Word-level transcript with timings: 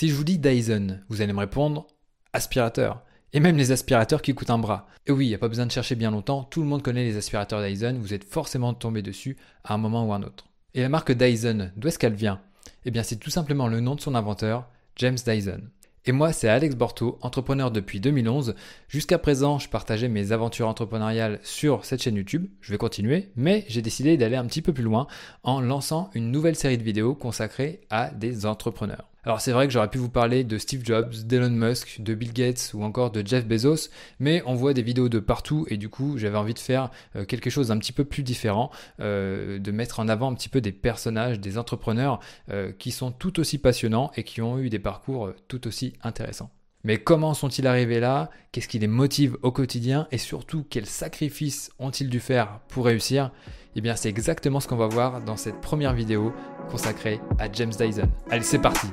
Si 0.00 0.08
je 0.08 0.14
vous 0.14 0.22
dis 0.22 0.38
Dyson, 0.38 1.00
vous 1.08 1.22
allez 1.22 1.32
me 1.32 1.40
répondre 1.40 1.88
aspirateur. 2.32 3.02
Et 3.32 3.40
même 3.40 3.56
les 3.56 3.72
aspirateurs 3.72 4.22
qui 4.22 4.32
coûtent 4.32 4.50
un 4.50 4.56
bras. 4.56 4.86
Et 5.06 5.10
oui, 5.10 5.26
il 5.26 5.28
n'y 5.30 5.34
a 5.34 5.38
pas 5.38 5.48
besoin 5.48 5.66
de 5.66 5.72
chercher 5.72 5.96
bien 5.96 6.12
longtemps, 6.12 6.44
tout 6.44 6.60
le 6.60 6.68
monde 6.68 6.84
connaît 6.84 7.02
les 7.02 7.16
aspirateurs 7.16 7.60
Dyson, 7.60 7.98
vous 8.00 8.14
êtes 8.14 8.22
forcément 8.22 8.74
tombé 8.74 9.02
dessus 9.02 9.36
à 9.64 9.74
un 9.74 9.76
moment 9.76 10.06
ou 10.06 10.12
un 10.12 10.22
autre. 10.22 10.46
Et 10.74 10.82
la 10.82 10.88
marque 10.88 11.10
Dyson, 11.10 11.72
d'où 11.76 11.88
est-ce 11.88 11.98
qu'elle 11.98 12.14
vient? 12.14 12.40
Eh 12.84 12.92
bien 12.92 13.02
c'est 13.02 13.16
tout 13.16 13.30
simplement 13.30 13.66
le 13.66 13.80
nom 13.80 13.96
de 13.96 14.00
son 14.00 14.14
inventeur, 14.14 14.68
James 14.94 15.16
Dyson. 15.16 15.62
Et 16.06 16.12
moi, 16.12 16.32
c'est 16.32 16.48
Alex 16.48 16.76
Borto, 16.76 17.18
entrepreneur 17.20 17.72
depuis 17.72 17.98
2011. 17.98 18.54
Jusqu'à 18.88 19.18
présent, 19.18 19.58
je 19.58 19.68
partageais 19.68 20.08
mes 20.08 20.30
aventures 20.30 20.68
entrepreneuriales 20.68 21.40
sur 21.42 21.84
cette 21.84 22.02
chaîne 22.02 22.14
YouTube. 22.14 22.46
Je 22.60 22.70
vais 22.70 22.78
continuer, 22.78 23.30
mais 23.34 23.64
j'ai 23.68 23.82
décidé 23.82 24.16
d'aller 24.16 24.36
un 24.36 24.46
petit 24.46 24.62
peu 24.62 24.72
plus 24.72 24.84
loin 24.84 25.08
en 25.42 25.60
lançant 25.60 26.08
une 26.14 26.30
nouvelle 26.30 26.56
série 26.56 26.78
de 26.78 26.84
vidéos 26.84 27.16
consacrée 27.16 27.80
à 27.90 28.10
des 28.10 28.46
entrepreneurs. 28.46 29.10
Alors 29.28 29.42
c'est 29.42 29.52
vrai 29.52 29.66
que 29.66 29.72
j'aurais 29.74 29.90
pu 29.90 29.98
vous 29.98 30.08
parler 30.08 30.42
de 30.42 30.56
Steve 30.56 30.82
Jobs, 30.82 31.12
d'Elon 31.26 31.50
Musk, 31.50 32.00
de 32.00 32.14
Bill 32.14 32.32
Gates 32.32 32.70
ou 32.72 32.82
encore 32.82 33.10
de 33.10 33.22
Jeff 33.22 33.44
Bezos, 33.46 33.90
mais 34.20 34.42
on 34.46 34.54
voit 34.54 34.72
des 34.72 34.80
vidéos 34.80 35.10
de 35.10 35.18
partout 35.18 35.66
et 35.68 35.76
du 35.76 35.90
coup 35.90 36.16
j'avais 36.16 36.38
envie 36.38 36.54
de 36.54 36.58
faire 36.58 36.90
euh, 37.14 37.26
quelque 37.26 37.50
chose 37.50 37.68
d'un 37.68 37.76
petit 37.76 37.92
peu 37.92 38.06
plus 38.06 38.22
différent, 38.22 38.70
euh, 39.00 39.58
de 39.58 39.70
mettre 39.70 40.00
en 40.00 40.08
avant 40.08 40.32
un 40.32 40.34
petit 40.34 40.48
peu 40.48 40.62
des 40.62 40.72
personnages, 40.72 41.40
des 41.40 41.58
entrepreneurs 41.58 42.20
euh, 42.48 42.72
qui 42.72 42.90
sont 42.90 43.12
tout 43.12 43.38
aussi 43.38 43.58
passionnants 43.58 44.10
et 44.16 44.24
qui 44.24 44.40
ont 44.40 44.58
eu 44.58 44.70
des 44.70 44.78
parcours 44.78 45.30
tout 45.46 45.66
aussi 45.66 45.92
intéressants. 46.02 46.48
Mais 46.82 46.96
comment 46.96 47.34
sont-ils 47.34 47.66
arrivés 47.66 48.00
là? 48.00 48.30
Qu'est-ce 48.50 48.68
qui 48.68 48.78
les 48.78 48.86
motive 48.86 49.36
au 49.42 49.52
quotidien? 49.52 50.08
Et 50.10 50.16
surtout, 50.16 50.64
quels 50.70 50.86
sacrifices 50.86 51.70
ont-ils 51.78 52.08
dû 52.08 52.20
faire 52.20 52.60
pour 52.68 52.86
réussir? 52.86 53.30
Eh 53.76 53.82
bien, 53.82 53.94
c'est 53.94 54.08
exactement 54.08 54.60
ce 54.60 54.68
qu'on 54.68 54.76
va 54.76 54.86
voir 54.86 55.20
dans 55.20 55.36
cette 55.36 55.60
première 55.60 55.92
vidéo 55.92 56.32
consacrée 56.70 57.20
à 57.38 57.52
James 57.52 57.74
Dyson. 57.78 58.08
Allez, 58.30 58.42
c'est 58.42 58.58
parti 58.58 58.86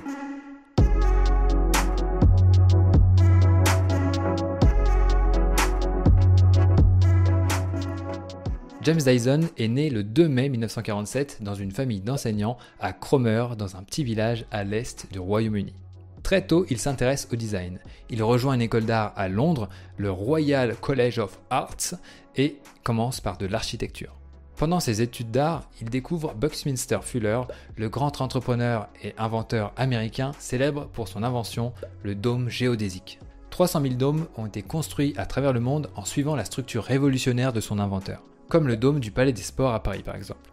James 8.85 9.01
Dyson 9.01 9.39
est 9.57 9.67
né 9.67 9.89
le 9.89 10.03
2 10.03 10.27
mai 10.27 10.47
1947 10.47 11.39
dans 11.41 11.55
une 11.55 11.71
famille 11.71 12.01
d'enseignants 12.01 12.55
à 12.79 12.93
Cromer, 12.93 13.47
dans 13.57 13.77
un 13.77 13.81
petit 13.81 14.03
village 14.03 14.45
à 14.51 14.63
l'est 14.63 15.11
du 15.11 15.17
Royaume-Uni. 15.17 15.73
Très 16.21 16.45
tôt, 16.45 16.67
il 16.69 16.77
s'intéresse 16.77 17.27
au 17.33 17.35
design. 17.35 17.79
Il 18.11 18.21
rejoint 18.21 18.53
une 18.53 18.61
école 18.61 18.85
d'art 18.85 19.11
à 19.15 19.27
Londres, 19.27 19.69
le 19.97 20.11
Royal 20.11 20.75
College 20.75 21.17
of 21.17 21.39
Arts, 21.49 21.95
et 22.35 22.59
commence 22.83 23.21
par 23.21 23.39
de 23.39 23.47
l'architecture. 23.47 24.15
Pendant 24.55 24.79
ses 24.79 25.01
études 25.01 25.31
d'art, 25.31 25.67
il 25.81 25.89
découvre 25.89 26.35
Buckminster 26.35 26.99
Fuller, 27.01 27.41
le 27.77 27.89
grand 27.89 28.21
entrepreneur 28.21 28.87
et 29.03 29.15
inventeur 29.17 29.73
américain 29.77 30.31
célèbre 30.37 30.89
pour 30.93 31.07
son 31.07 31.23
invention, 31.23 31.73
le 32.03 32.13
dôme 32.13 32.49
géodésique. 32.49 33.17
300 33.49 33.81
000 33.81 33.93
dômes 33.95 34.27
ont 34.37 34.45
été 34.45 34.61
construits 34.61 35.15
à 35.17 35.25
travers 35.25 35.53
le 35.53 35.59
monde 35.59 35.89
en 35.95 36.05
suivant 36.05 36.35
la 36.35 36.45
structure 36.45 36.83
révolutionnaire 36.83 37.51
de 37.51 37.61
son 37.61 37.79
inventeur 37.79 38.21
comme 38.47 38.67
le 38.67 38.77
dôme 38.77 38.99
du 38.99 39.11
Palais 39.11 39.33
des 39.33 39.41
Sports 39.41 39.73
à 39.73 39.83
Paris 39.83 40.03
par 40.03 40.15
exemple. 40.15 40.49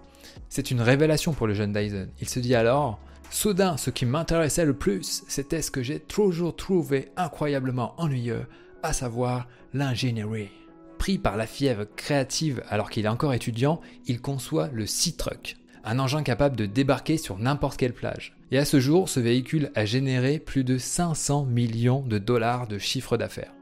C'est 0.49 0.71
une 0.71 0.81
révélation 0.81 1.33
pour 1.33 1.47
le 1.47 1.55
jeune 1.55 1.73
Dyson. 1.73 2.09
Il 2.21 2.29
se 2.29 2.41
dit 2.41 2.55
alors 2.55 2.99
Soudain, 3.31 3.79
ce 3.79 3.89
qui 3.89 4.05
m'intéressait 4.05 4.67
le 4.67 4.75
plus, 4.75 5.25
c'était 5.27 5.63
ce 5.63 5.71
que 5.71 5.83
j'ai 5.83 5.99
toujours 5.99 6.55
trouvé 6.55 7.09
incroyablement 7.17 7.95
ennuyeux, 7.97 8.47
à 8.83 8.93
savoir 8.93 9.49
l'ingénierie. 9.73 10.51
Pris 10.99 11.17
par 11.17 11.39
la 11.39 11.47
fièvre 11.47 11.87
créative 11.97 12.63
alors 12.69 12.91
qu'il 12.91 13.07
est 13.07 13.09
encore 13.09 13.33
étudiant, 13.33 13.81
il 14.07 14.21
conçoit 14.21 14.69
le 14.71 14.87
Sea 14.87 15.17
Truck, 15.17 15.57
un 15.83 15.99
engin 15.99 16.23
capable 16.23 16.57
de 16.57 16.67
débarquer 16.67 17.17
sur 17.17 17.39
n'importe 17.39 17.79
quelle 17.79 17.95
plage. 17.95 18.37
Et 18.51 18.59
à 18.59 18.67
ce 18.67 18.81
jour, 18.81 19.09
ce 19.09 19.19
véhicule 19.19 19.73
a 19.75 19.87
généré 19.87 20.39
plus 20.39 20.63
de 20.63 20.77
500 20.77 21.47
millions 21.47 22.03
de 22.03 22.19
dollars 22.19 22.69
de 22.69 22.77
chiffre 22.77 23.17
d'affaires. 23.17 23.55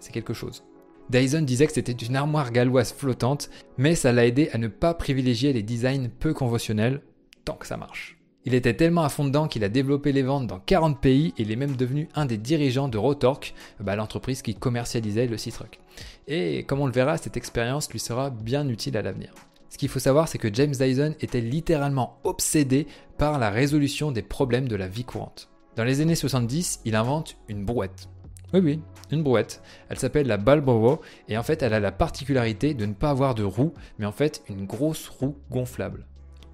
C'est 0.00 0.12
quelque 0.12 0.32
chose. 0.32 0.64
Dyson 1.12 1.42
disait 1.42 1.66
que 1.66 1.74
c'était 1.74 1.92
une 1.92 2.16
armoire 2.16 2.52
galloise 2.52 2.94
flottante, 2.94 3.50
mais 3.76 3.94
ça 3.94 4.12
l'a 4.12 4.26
aidé 4.26 4.48
à 4.52 4.58
ne 4.58 4.68
pas 4.68 4.94
privilégier 4.94 5.52
les 5.52 5.62
designs 5.62 6.08
peu 6.08 6.32
conventionnels, 6.32 7.02
tant 7.44 7.54
que 7.54 7.66
ça 7.66 7.76
marche. 7.76 8.16
Il 8.46 8.54
était 8.54 8.74
tellement 8.74 9.02
à 9.02 9.10
fond 9.10 9.26
dedans 9.26 9.46
qu'il 9.46 9.62
a 9.62 9.68
développé 9.68 10.10
les 10.10 10.22
ventes 10.22 10.46
dans 10.46 10.58
40 10.58 11.00
pays 11.02 11.34
et 11.36 11.42
il 11.42 11.52
est 11.52 11.56
même 11.56 11.76
devenu 11.76 12.08
un 12.14 12.24
des 12.24 12.38
dirigeants 12.38 12.88
de 12.88 12.96
Rotork, 12.96 13.54
bah, 13.78 13.94
l'entreprise 13.94 14.40
qui 14.40 14.54
commercialisait 14.54 15.26
le 15.26 15.36
Citroën. 15.36 15.68
Et 16.28 16.64
comme 16.64 16.80
on 16.80 16.86
le 16.86 16.92
verra, 16.92 17.18
cette 17.18 17.36
expérience 17.36 17.90
lui 17.92 18.00
sera 18.00 18.30
bien 18.30 18.66
utile 18.66 18.96
à 18.96 19.02
l'avenir. 19.02 19.34
Ce 19.68 19.76
qu'il 19.76 19.90
faut 19.90 19.98
savoir, 19.98 20.28
c'est 20.28 20.38
que 20.38 20.52
James 20.52 20.72
Dyson 20.72 21.14
était 21.20 21.42
littéralement 21.42 22.20
obsédé 22.24 22.86
par 23.18 23.38
la 23.38 23.50
résolution 23.50 24.12
des 24.12 24.22
problèmes 24.22 24.66
de 24.66 24.76
la 24.76 24.88
vie 24.88 25.04
courante. 25.04 25.50
Dans 25.76 25.84
les 25.84 26.00
années 26.00 26.14
70, 26.14 26.80
il 26.86 26.96
invente 26.96 27.36
une 27.48 27.66
brouette. 27.66 28.08
Oui, 28.52 28.60
oui, 28.60 28.80
une 29.10 29.22
brouette. 29.22 29.62
Elle 29.88 29.98
s'appelle 29.98 30.26
la 30.26 30.36
Balboa 30.36 31.00
et 31.28 31.38
en 31.38 31.42
fait 31.42 31.62
elle 31.62 31.74
a 31.74 31.80
la 31.80 31.92
particularité 31.92 32.74
de 32.74 32.86
ne 32.86 32.92
pas 32.92 33.10
avoir 33.10 33.34
de 33.34 33.44
roue, 33.44 33.72
mais 33.98 34.06
en 34.06 34.12
fait 34.12 34.42
une 34.48 34.66
grosse 34.66 35.08
roue 35.08 35.36
gonflable. 35.50 36.06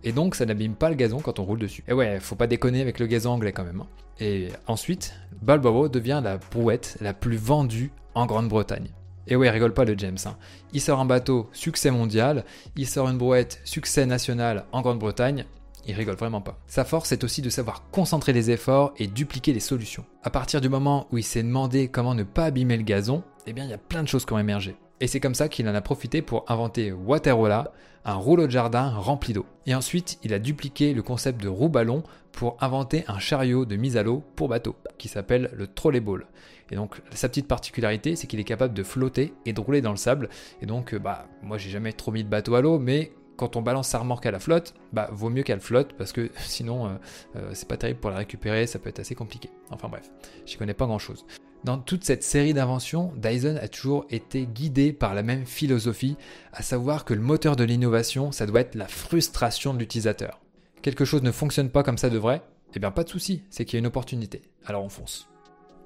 Et 0.05 0.13
donc 0.13 0.35
ça 0.37 0.47
n'abîme 0.47 0.75
pas 0.75 0.91
le 0.91 0.95
gazon 0.95 1.19
quand 1.19 1.39
on 1.39 1.45
roule 1.45 1.59
dessus. 1.59 1.83
Et 1.89 1.93
ouais, 1.93 2.21
faut 2.21 2.37
pas 2.37 2.47
déconner 2.47 2.81
avec 2.81 3.01
le 3.01 3.07
gazon 3.07 3.33
anglais 3.33 3.53
quand 3.53 3.65
même. 3.65 3.81
Hein. 3.81 3.89
Et 4.21 4.49
ensuite, 4.67 5.15
Balboa 5.43 5.89
devient 5.89 6.21
la 6.23 6.39
brouette 6.39 6.99
la 7.01 7.15
plus 7.15 7.37
vendue 7.37 7.91
en 8.15 8.27
Grande-Bretagne. 8.27 8.89
Et 9.27 9.37
ouais, 9.37 9.51
rigole 9.51 9.75
pas 9.75 9.85
le 9.85 9.97
James. 9.99 10.19
Hein. 10.25 10.37
Il 10.73 10.81
sort 10.81 11.01
un 11.01 11.05
bateau, 11.05 11.51
succès 11.53 11.91
mondial. 11.91 12.45
Il 12.77 12.87
sort 12.87 13.09
une 13.09 13.19
brouette, 13.19 13.61
succès 13.65 14.07
national 14.07 14.65
en 14.73 14.81
Grande-Bretagne 14.81 15.45
il 15.89 15.95
rigole 15.95 16.17
vraiment 16.17 16.43
pas. 16.43 16.59
Sa 16.67 16.85
force 16.85 17.13
est 17.13 17.25
aussi 17.25 17.43
de 17.43 17.51
savoir 17.51 17.83
concentrer 17.91 18.33
les 18.33 18.51
efforts 18.51 18.93
et 18.99 19.07
dupliquer 19.07 19.53
les 19.53 19.61
solutions. 19.61 20.05
À 20.23 20.31
partir 20.31 20.61
du 20.61 20.69
moment 20.69 21.09
où 21.11 21.19
il 21.19 21.25
s'est 21.25 21.43
demandé 21.43 21.89
comment 21.89 22.15
ne 22.15 22.23
pas 22.23 22.45
abîmer 22.45 22.77
le 22.77 22.83
gazon, 22.83 23.23
eh 23.47 23.53
bien 23.53 23.65
il 23.65 23.71
y 23.71 23.75
a 23.75 23.79
plein 23.79 24.03
de 24.03 24.09
choses 24.09 24.27
qui 24.27 24.35
ont 24.35 24.39
émergé. 24.39 24.77
Et 25.01 25.07
c'est 25.07 25.21
comme 25.21 25.35
ça 25.35 25.49
qu'il 25.49 25.69
en 25.69 25.75
a 25.75 25.81
profité 25.81 26.23
pour 26.23 26.45
inventer 26.49 26.93
Waterola, 26.93 27.73
un 28.05 28.15
rouleau 28.15 28.47
de 28.47 28.51
jardin 28.51 28.91
rempli 28.91 29.33
d'eau. 29.33 29.47
Et 29.67 29.75
ensuite, 29.75 30.19
il 30.25 30.35
a 30.35 30.39
dupliqué 30.39 30.93
le 30.93 31.03
concept 31.03 31.43
de 31.43 31.49
roue-ballon 31.49 32.03
pour 32.33 32.57
inventer 32.61 33.05
un 33.09 33.19
chariot 33.19 33.65
de 33.65 33.77
mise 33.77 33.97
à 33.97 34.03
l'eau 34.03 34.25
pour 34.37 34.49
bateau, 34.49 34.77
qui 34.99 35.09
s'appelle 35.09 35.51
le 35.55 35.67
trolleyball. 35.67 36.27
Et 36.71 36.77
donc, 36.77 37.01
sa 37.11 37.29
petite 37.29 37.49
particularité, 37.49 38.17
c'est 38.17 38.27
qu'il 38.27 38.41
est 38.41 38.45
capable 38.45 38.75
de 38.75 38.83
flotter 38.83 39.33
et 39.47 39.53
de 39.53 39.61
rouler 39.61 39.81
dans 39.81 39.91
le 39.91 39.97
sable. 39.97 40.29
Et 40.61 40.67
donc, 40.67 40.95
bah, 40.95 41.27
moi, 41.43 41.59
j'ai 41.59 41.71
jamais 41.71 41.93
trop 41.93 42.13
mis 42.13 42.25
de 42.25 42.29
bateau 42.29 42.57
à 42.57 42.61
l'eau, 42.61 42.79
mais 42.79 43.13
quand 43.39 43.57
on 43.57 43.63
balance 43.63 43.89
sa 43.89 44.01
remorque 44.01 44.27
à 44.27 44.31
la 44.31 44.41
flotte, 44.41 44.75
bah 44.93 45.09
vaut 45.13 45.31
mieux 45.31 45.45
qu'elle 45.45 45.61
flotte 45.61 45.95
parce 45.97 46.13
que 46.13 46.31
sinon 46.45 46.87
euh, 46.87 46.91
euh, 47.37 47.51
c'est 47.55 47.69
pas 47.69 47.79
terrible 47.79 48.01
pour 48.01 48.11
la 48.11 48.19
récupérer, 48.19 48.67
ça 48.67 48.79
peut 48.79 48.91
être 48.91 48.99
assez 48.99 49.15
compliqué. 49.15 49.49
Enfin 49.71 49.89
bref, 49.89 50.11
j'y 50.45 50.57
connais 50.57 50.75
pas 50.75 50.87
grand 50.87 50.99
chose. 50.99 51.25
Dans 51.65 51.79
toute 51.79 52.05
cette 52.05 52.23
série 52.23 52.55
d'inventions, 52.55 53.13
Dyson 53.17 53.59
a 53.61 53.69
toujours 53.69 54.07
été 54.11 54.47
guidé 54.47 54.93
par 54.93 55.15
la 55.15 55.23
même 55.23 55.45
philosophie, 55.45 56.17
à 56.53 56.63
savoir 56.63 57.05
que 57.05 57.15
le 57.15 57.21
moteur 57.21 57.57
de 57.57 57.65
l'innovation, 57.65 58.31
ça 58.31 58.47
doit 58.47 58.61
être 58.61 58.77
la 58.77 58.87
frustration 58.87 59.75
de 59.75 59.79
l'utilisateur. 59.79 60.41
Quelque 60.83 61.05
chose 61.05 61.23
ne 61.23 61.33
fonctionne 61.33 61.71
pas 61.71 61.83
comme 61.83 61.99
ça 61.99 62.11
devrait, 62.11 62.43
eh 62.75 62.79
bien 62.79 62.91
pas 62.91 63.03
de 63.03 63.09
souci, 63.09 63.43
c'est 63.51 63.65
qu'il 63.65 63.75
y 63.75 63.79
a 63.79 63.81
une 63.81 63.87
opportunité. 63.87 64.43
Alors 64.67 64.85
on 64.85 64.89
fonce. 64.89 65.29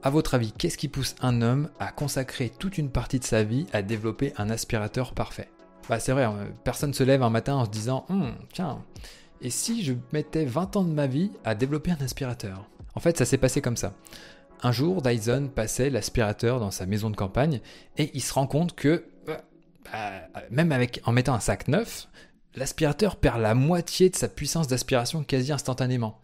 À 0.02 0.10
votre 0.10 0.34
avis, 0.34 0.52
qu'est-ce 0.52 0.76
qui 0.76 0.88
pousse 0.88 1.14
un 1.20 1.40
homme 1.42 1.70
à 1.78 1.92
consacrer 1.92 2.50
toute 2.50 2.76
une 2.76 2.90
partie 2.90 3.18
de 3.18 3.24
sa 3.24 3.42
vie 3.42 3.66
à 3.72 3.82
développer 3.82 4.32
un 4.36 4.50
aspirateur 4.50 5.14
parfait? 5.14 5.48
Bah, 5.88 6.00
c'est 6.00 6.12
vrai, 6.12 6.24
hein, 6.24 6.48
personne 6.64 6.94
se 6.94 7.02
lève 7.02 7.22
un 7.22 7.30
matin 7.30 7.54
en 7.54 7.64
se 7.64 7.70
disant 7.70 8.04
hum, 8.08 8.34
tiens, 8.52 8.82
et 9.40 9.50
si 9.50 9.82
je 9.82 9.94
mettais 10.12 10.44
20 10.44 10.76
ans 10.76 10.84
de 10.84 10.92
ma 10.92 11.06
vie 11.06 11.32
à 11.44 11.54
développer 11.54 11.90
un 11.90 12.04
aspirateur? 12.04 12.64
En 12.94 13.00
fait, 13.00 13.18
ça 13.18 13.24
s'est 13.24 13.38
passé 13.38 13.60
comme 13.60 13.76
ça. 13.76 13.94
Un 14.62 14.70
jour, 14.70 15.02
Dyson 15.02 15.50
passait 15.52 15.90
l'aspirateur 15.90 16.60
dans 16.60 16.70
sa 16.70 16.86
maison 16.86 17.10
de 17.10 17.16
campagne 17.16 17.60
et 17.98 18.10
il 18.14 18.22
se 18.22 18.32
rend 18.32 18.46
compte 18.46 18.76
que, 18.76 19.04
bah, 19.26 19.42
même 20.50 20.70
avec, 20.70 21.00
en 21.04 21.12
mettant 21.12 21.34
un 21.34 21.40
sac 21.40 21.66
neuf, 21.66 22.08
l'aspirateur 22.54 23.16
perd 23.16 23.40
la 23.40 23.54
moitié 23.54 24.08
de 24.10 24.16
sa 24.16 24.28
puissance 24.28 24.68
d'aspiration 24.68 25.24
quasi 25.24 25.50
instantanément. 25.50 26.20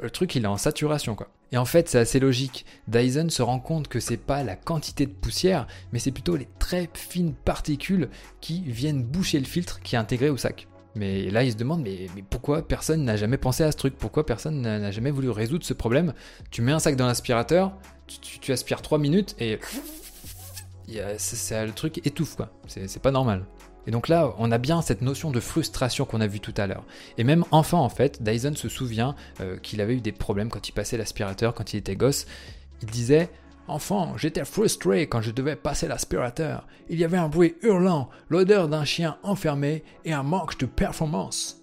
Le 0.00 0.10
truc, 0.10 0.34
il 0.36 0.44
est 0.44 0.48
en 0.48 0.56
saturation, 0.56 1.16
quoi. 1.16 1.28
Et 1.50 1.56
en 1.56 1.64
fait, 1.64 1.88
c'est 1.88 1.98
assez 1.98 2.20
logique. 2.20 2.66
Dyson 2.86 3.30
se 3.30 3.42
rend 3.42 3.58
compte 3.58 3.88
que 3.88 4.00
c'est 4.00 4.16
pas 4.16 4.44
la 4.44 4.54
quantité 4.54 5.06
de 5.06 5.12
poussière, 5.12 5.66
mais 5.92 5.98
c'est 5.98 6.12
plutôt 6.12 6.36
les 6.36 6.48
très 6.58 6.88
fines 6.94 7.34
particules 7.34 8.08
qui 8.40 8.60
viennent 8.62 9.02
boucher 9.02 9.40
le 9.40 9.46
filtre 9.46 9.80
qui 9.80 9.96
est 9.96 9.98
intégré 9.98 10.28
au 10.28 10.36
sac. 10.36 10.68
Mais 10.94 11.30
là, 11.30 11.42
il 11.44 11.52
se 11.52 11.56
demande, 11.56 11.82
mais, 11.82 12.06
pourquoi 12.30 12.66
personne 12.66 13.04
n'a 13.04 13.16
jamais 13.16 13.38
pensé 13.38 13.64
à 13.64 13.72
ce 13.72 13.76
truc? 13.76 13.96
Pourquoi 13.96 14.26
personne 14.26 14.60
n'a 14.60 14.90
jamais 14.90 15.10
voulu 15.10 15.30
résoudre 15.30 15.64
ce 15.64 15.74
problème? 15.74 16.12
Tu 16.50 16.62
mets 16.62 16.72
un 16.72 16.80
sac 16.80 16.96
dans 16.96 17.06
l'aspirateur, 17.06 17.72
tu, 18.06 18.52
aspires 18.52 18.82
3 18.82 18.98
minutes 18.98 19.34
et 19.38 19.58
le 20.88 21.70
truc 21.70 22.06
étouffe, 22.06 22.36
quoi. 22.36 22.50
C'est 22.66 23.02
pas 23.02 23.10
normal. 23.10 23.44
Et 23.86 23.90
donc 23.90 24.08
là, 24.08 24.34
on 24.38 24.52
a 24.52 24.58
bien 24.58 24.82
cette 24.82 25.02
notion 25.02 25.30
de 25.30 25.40
frustration 25.40 26.04
qu'on 26.04 26.20
a 26.20 26.26
vu 26.26 26.40
tout 26.40 26.54
à 26.56 26.66
l'heure. 26.66 26.84
Et 27.16 27.24
même 27.24 27.44
enfant, 27.50 27.82
en 27.82 27.88
fait, 27.88 28.22
Dyson 28.22 28.54
se 28.54 28.68
souvient 28.68 29.14
euh, 29.40 29.56
qu'il 29.58 29.80
avait 29.80 29.94
eu 29.94 30.00
des 30.00 30.12
problèmes 30.12 30.50
quand 30.50 30.68
il 30.68 30.72
passait 30.72 30.98
l'aspirateur, 30.98 31.54
quand 31.54 31.72
il 31.72 31.78
était 31.78 31.96
gosse. 31.96 32.26
Il 32.82 32.88
disait 32.90 33.30
Enfant, 33.68 34.16
j'étais 34.16 34.46
frustré 34.46 35.08
quand 35.08 35.20
je 35.20 35.30
devais 35.30 35.54
passer 35.54 35.88
l'aspirateur. 35.88 36.66
Il 36.88 36.98
y 36.98 37.04
avait 37.04 37.18
un 37.18 37.28
bruit 37.28 37.56
hurlant, 37.62 38.08
l'odeur 38.30 38.66
d'un 38.66 38.86
chien 38.86 39.18
enfermé 39.22 39.84
et 40.06 40.14
un 40.14 40.22
manque 40.22 40.58
de 40.58 40.64
performance. 40.64 41.62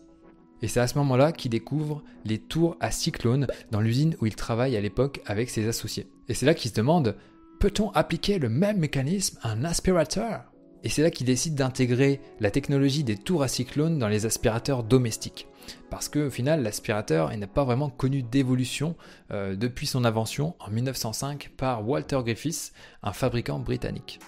Et 0.61 0.67
c'est 0.67 0.79
à 0.79 0.87
ce 0.87 0.99
moment-là 0.99 1.31
qu'il 1.31 1.49
découvre 1.49 2.03
les 2.23 2.37
tours 2.37 2.77
à 2.79 2.91
cyclone 2.91 3.47
dans 3.71 3.81
l'usine 3.81 4.15
où 4.21 4.27
il 4.27 4.35
travaille 4.35 4.77
à 4.77 4.81
l'époque 4.81 5.21
avec 5.25 5.49
ses 5.49 5.67
associés. 5.67 6.07
Et 6.29 6.35
c'est 6.35 6.45
là 6.45 6.53
qu'il 6.53 6.69
se 6.69 6.75
demande, 6.75 7.15
peut-on 7.59 7.89
appliquer 7.91 8.37
le 8.37 8.49
même 8.49 8.77
mécanisme 8.77 9.39
à 9.41 9.49
un 9.49 9.63
aspirateur? 9.63 10.43
Et 10.85 10.89
c'est 10.89 11.01
là 11.01 11.09
qu'il 11.09 11.25
décide 11.25 11.55
d'intégrer 11.55 12.21
la 12.39 12.51
technologie 12.51 13.03
des 13.03 13.17
tours 13.17 13.41
à 13.41 13.47
cyclone 13.47 13.97
dans 13.97 14.07
les 14.07 14.27
aspirateurs 14.27 14.83
domestiques. 14.83 15.47
Parce 15.89 16.09
qu'au 16.09 16.29
final, 16.29 16.61
l'aspirateur 16.61 17.35
n'a 17.35 17.47
pas 17.47 17.63
vraiment 17.63 17.89
connu 17.89 18.21
d'évolution 18.21 18.95
euh, 19.31 19.55
depuis 19.55 19.87
son 19.87 20.05
invention 20.05 20.53
en 20.59 20.69
1905 20.69 21.49
par 21.57 21.89
Walter 21.89 22.19
Griffiths, 22.23 22.71
un 23.01 23.13
fabricant 23.13 23.57
britannique. 23.57 24.19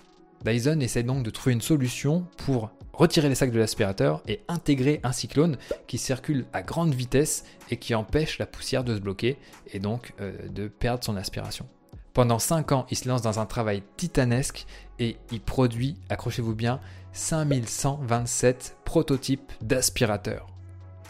Dyson 0.43 0.79
essaie 0.79 1.03
donc 1.03 1.21
de 1.21 1.29
trouver 1.29 1.53
une 1.53 1.61
solution 1.61 2.25
pour 2.37 2.71
retirer 2.91 3.29
les 3.29 3.35
sacs 3.35 3.51
de 3.51 3.59
l'aspirateur 3.59 4.23
et 4.27 4.41
intégrer 4.47 4.99
un 5.03 5.11
cyclone 5.11 5.57
qui 5.85 5.99
circule 5.99 6.47
à 6.53 6.63
grande 6.63 6.95
vitesse 6.95 7.45
et 7.69 7.77
qui 7.77 7.93
empêche 7.93 8.39
la 8.39 8.47
poussière 8.47 8.83
de 8.83 8.95
se 8.95 8.99
bloquer 8.99 9.37
et 9.73 9.79
donc 9.79 10.15
euh, 10.21 10.33
de 10.49 10.67
perdre 10.67 11.03
son 11.03 11.17
aspiration. 11.17 11.67
Pendant 12.17 12.39
5 12.39 12.71
ans, 12.71 12.87
il 12.89 12.97
se 12.97 13.07
lance 13.07 13.21
dans 13.21 13.37
un 13.37 13.45
travail 13.45 13.83
titanesque 13.95 14.65
et 14.97 15.17
il 15.31 15.39
produit, 15.39 15.99
accrochez-vous 16.09 16.55
bien, 16.55 16.79
5127 17.11 18.77
prototypes 18.85 19.51
d'aspirateurs. 19.61 20.47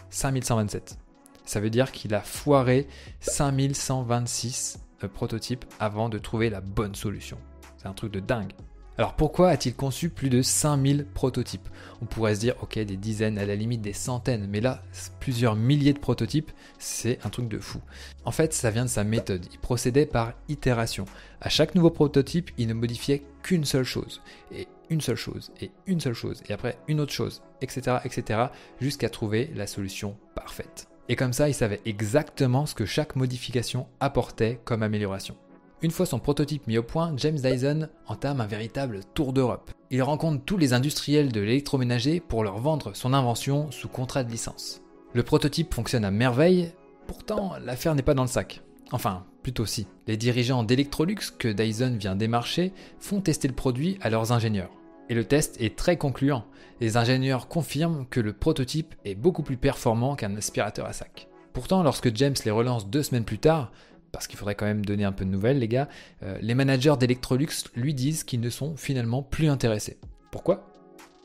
5127. 0.09 0.97
Ça 1.45 1.61
veut 1.61 1.69
dire 1.69 1.93
qu'il 1.93 2.13
a 2.13 2.19
foiré 2.19 2.89
5126 3.21 4.79
euh, 5.05 5.07
prototypes 5.07 5.63
avant 5.79 6.09
de 6.09 6.17
trouver 6.17 6.49
la 6.49 6.59
bonne 6.59 6.93
solution. 6.93 7.37
C'est 7.77 7.87
un 7.87 7.93
truc 7.93 8.11
de 8.11 8.19
dingue. 8.19 8.51
Alors 8.99 9.13
pourquoi 9.13 9.49
a-t-il 9.49 9.75
conçu 9.75 10.09
plus 10.09 10.29
de 10.29 10.41
5000 10.41 11.05
prototypes? 11.05 11.69
On 12.01 12.05
pourrait 12.05 12.33
se 12.33 12.39
dire, 12.39 12.55
ok, 12.61 12.79
des 12.79 12.97
dizaines, 12.97 13.37
à 13.37 13.45
la 13.45 13.55
limite 13.55 13.81
des 13.81 13.93
centaines, 13.93 14.47
mais 14.49 14.59
là, 14.59 14.81
plusieurs 15.19 15.55
milliers 15.55 15.93
de 15.93 15.99
prototypes, 15.99 16.51
c'est 16.79 17.19
un 17.23 17.29
truc 17.29 17.47
de 17.47 17.59
fou. 17.59 17.79
En 18.25 18.31
fait, 18.31 18.53
ça 18.53 18.71
vient 18.71 18.85
de 18.85 18.89
sa 18.89 19.03
méthode. 19.03 19.45
Il 19.51 19.59
procédait 19.59 20.07
par 20.07 20.33
itération. 20.49 21.05
À 21.41 21.49
chaque 21.49 21.75
nouveau 21.75 21.91
prototype, 21.91 22.49
il 22.57 22.67
ne 22.67 22.73
modifiait 22.73 23.21
qu'une 23.43 23.65
seule 23.65 23.83
chose, 23.83 24.23
et 24.51 24.67
une 24.89 25.01
seule 25.01 25.15
chose, 25.15 25.51
et 25.61 25.69
une 25.85 25.99
seule 25.99 26.15
chose, 26.15 26.41
et 26.49 26.53
après 26.53 26.79
une 26.87 26.99
autre 26.99 27.13
chose, 27.13 27.43
etc., 27.61 27.97
etc., 28.03 28.45
jusqu'à 28.81 29.09
trouver 29.09 29.51
la 29.55 29.67
solution 29.67 30.17
parfaite. 30.33 30.87
Et 31.07 31.15
comme 31.15 31.33
ça, 31.33 31.47
il 31.47 31.53
savait 31.53 31.81
exactement 31.85 32.65
ce 32.65 32.73
que 32.73 32.85
chaque 32.85 33.15
modification 33.15 33.87
apportait 33.99 34.59
comme 34.65 34.81
amélioration. 34.81 35.37
Une 35.83 35.91
fois 35.91 36.07
son 36.07 36.17
prototype 36.17 36.65
mis 36.65 36.79
au 36.79 36.83
point, 36.83 37.13
James 37.17 37.37
Dyson 37.37 37.87
entame 38.07 38.41
un 38.41 38.47
véritable 38.47 39.01
tour 39.13 39.31
d'Europe. 39.31 39.69
Il 39.91 40.01
rencontre 40.01 40.43
tous 40.43 40.57
les 40.57 40.73
industriels 40.73 41.31
de 41.31 41.39
l'électroménager 41.39 42.19
pour 42.19 42.43
leur 42.43 42.57
vendre 42.57 42.95
son 42.95 43.13
invention 43.13 43.69
sous 43.69 43.87
contrat 43.87 44.23
de 44.23 44.31
licence. 44.31 44.81
Le 45.13 45.21
prototype 45.21 45.75
fonctionne 45.75 46.03
à 46.03 46.09
merveille, 46.09 46.71
pourtant 47.05 47.53
l'affaire 47.63 47.93
n'est 47.93 48.01
pas 48.01 48.15
dans 48.15 48.23
le 48.23 48.27
sac. 48.27 48.63
Enfin, 48.91 49.23
plutôt 49.43 49.67
si. 49.67 49.85
Les 50.07 50.17
dirigeants 50.17 50.63
d'Electrolux 50.63 51.19
que 51.37 51.47
Dyson 51.47 51.95
vient 51.99 52.15
démarcher 52.15 52.73
font 52.99 53.21
tester 53.21 53.47
le 53.47 53.53
produit 53.53 53.99
à 54.01 54.09
leurs 54.09 54.31
ingénieurs. 54.31 54.71
Et 55.09 55.13
le 55.13 55.25
test 55.25 55.61
est 55.61 55.75
très 55.75 55.95
concluant. 55.95 56.45
Les 56.81 56.97
ingénieurs 56.97 57.47
confirment 57.47 58.07
que 58.09 58.19
le 58.19 58.33
prototype 58.33 58.95
est 59.05 59.15
beaucoup 59.15 59.43
plus 59.43 59.57
performant 59.57 60.15
qu'un 60.15 60.35
aspirateur 60.35 60.87
à 60.87 60.93
sac. 60.93 61.27
Pourtant, 61.53 61.83
lorsque 61.83 62.15
James 62.15 62.35
les 62.45 62.51
relance 62.51 62.89
deux 62.89 63.03
semaines 63.03 63.23
plus 63.23 63.39
tard, 63.39 63.71
parce 64.11 64.27
qu'il 64.27 64.37
faudrait 64.37 64.55
quand 64.55 64.65
même 64.65 64.85
donner 64.85 65.03
un 65.03 65.11
peu 65.11 65.25
de 65.25 65.29
nouvelles, 65.29 65.59
les 65.59 65.67
gars, 65.67 65.87
euh, 66.23 66.37
les 66.41 66.55
managers 66.55 66.95
d'Electrolux 66.99 67.47
lui 67.75 67.93
disent 67.93 68.23
qu'ils 68.23 68.39
ne 68.39 68.49
sont 68.49 68.75
finalement 68.75 69.21
plus 69.21 69.49
intéressés. 69.49 69.97
Pourquoi? 70.31 70.71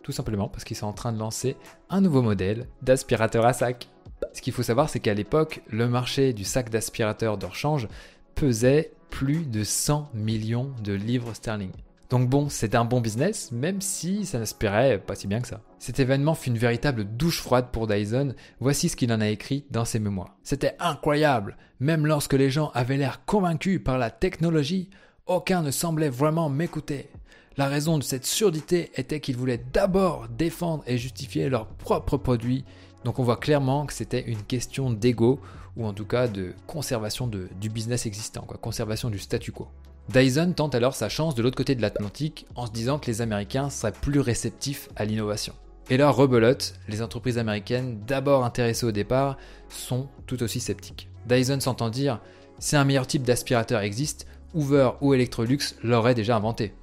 Tout 0.03 0.13
simplement 0.13 0.49
parce 0.49 0.65
qu'ils 0.65 0.77
sont 0.77 0.87
en 0.87 0.93
train 0.93 1.13
de 1.13 1.19
lancer 1.19 1.57
un 1.91 2.01
nouveau 2.01 2.23
modèle 2.23 2.67
d'aspirateur 2.83 3.47
à 3.47 3.53
sac. 3.53 3.89
Ce 4.33 4.41
qu'il 4.41 4.53
faut 4.53 4.63
savoir, 4.63 4.89
c'est 4.89 5.01
qu'à 5.01 5.15
l'époque, 5.15 5.63
le 5.69 5.89
marché 5.89 6.33
du 6.33 6.45
sac 6.45 6.71
d'aspirateur 6.71 7.39
de 7.39 7.47
rechange 7.47 7.89
pesait 8.35 8.93
plus 9.11 9.45
de 9.45 9.63
100 9.63 10.11
millions 10.15 10.73
de 10.83 10.93
livres 10.93 11.35
sterling. 11.35 11.73
Donc 12.13 12.29
bon, 12.29 12.51
c'était 12.51 12.77
un 12.77 12.85
bon 12.85 13.01
business, 13.01 13.51
même 13.53 13.81
si 13.81 14.27
ça 14.27 14.39
n'aspirait 14.39 14.99
pas 14.99 15.15
si 15.15 15.27
bien 15.27 15.41
que 15.41 15.49
ça. 15.49 15.63
Cet 15.79 15.99
événement 15.99 16.35
fut 16.35 16.51
une 16.51 16.59
véritable 16.59 17.05
douche 17.05 17.41
froide 17.41 17.69
pour 17.73 17.87
Dyson, 17.87 18.35
voici 18.61 18.91
ce 18.91 18.97
qu'il 18.97 19.11
en 19.15 19.23
a 19.23 19.31
écrit 19.31 19.65
dans 19.71 19.87
ses 19.87 19.99
mémoires. 19.99 20.37
C'était 20.43 20.77
incroyable, 20.79 21.57
même 21.81 22.07
lorsque 22.07 22.35
les 22.35 22.51
gens 22.51 22.71
avaient 22.75 22.99
l'air 22.99 23.25
convaincus 23.25 23.81
par 23.83 23.97
la 23.97 24.11
technologie, 24.11 24.91
aucun 25.25 25.63
ne 25.63 25.71
semblait 25.71 26.11
vraiment 26.11 26.51
m'écouter. 26.51 27.09
La 27.57 27.67
raison 27.67 27.97
de 27.97 28.03
cette 28.03 28.27
surdité 28.27 28.91
était 28.97 29.21
qu'ils 29.21 29.39
voulaient 29.39 29.65
d'abord 29.73 30.29
défendre 30.29 30.85
et 30.87 30.99
justifier 30.99 31.49
leurs 31.49 31.67
propres 31.67 32.19
produits, 32.19 32.67
donc 33.07 33.21
on 33.21 33.25
voit 33.25 33.39
clairement 33.39 33.87
que 33.87 33.95
c'était 33.95 34.21
une 34.21 34.43
question 34.43 34.91
d'ego, 34.91 35.41
ou 35.79 35.87
en 35.87 35.95
tout 35.95 36.05
cas 36.05 36.29
de 36.29 36.53
conservation 36.67 37.27
du 37.27 37.71
business 37.71 38.05
existant, 38.05 38.43
quoi, 38.43 38.59
conservation 38.59 39.09
du 39.09 39.19
statu 39.19 39.51
quo. 39.51 39.69
Dyson 40.09 40.53
tente 40.53 40.75
alors 40.75 40.95
sa 40.95 41.09
chance 41.09 41.35
de 41.35 41.43
l'autre 41.43 41.57
côté 41.57 41.75
de 41.75 41.83
l'Atlantique 41.83 42.47
en 42.55 42.67
se 42.67 42.73
disant 42.73 42.99
que 42.99 43.07
les 43.07 43.21
Américains 43.23 43.71
seraient 43.71 43.93
plus 43.93 44.21
réceptifs 44.21 44.89
à 44.97 45.05
l'innovation. 45.05 45.55
Et 45.91 45.97
là, 45.97 46.11
rebelote, 46.11 46.75
les 46.89 47.03
entreprises 47.03 47.39
américaines, 47.39 48.01
d'abord 48.07 48.45
intéressées 48.45 48.87
au 48.87 48.93
départ, 48.93 49.37
sont 49.69 50.09
tout 50.27 50.43
aussi 50.43 50.61
sceptiques. 50.61 51.09
Dyson 51.27 51.61
s'entend 51.61 51.91
dire 51.91 52.21
si 52.59 52.77
un 52.77 52.85
meilleur 52.85 53.07
type 53.07 53.23
d'aspirateur 53.23 53.81
existe, 53.81 54.27
Hoover 54.55 54.91
ou 55.01 55.15
Electrolux 55.15 55.59
l'auraient 55.83 56.15
déjà 56.15 56.37
inventé. 56.37 56.75